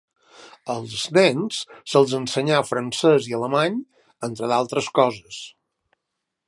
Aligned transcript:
Els 0.75 1.03
nens 1.17 1.59
se'ls 1.91 2.15
ensenyà 2.21 2.63
francès 2.71 3.29
i 3.33 3.37
alemany, 3.41 3.77
entre 4.29 4.53
altres 4.61 4.93
coses. 5.01 5.41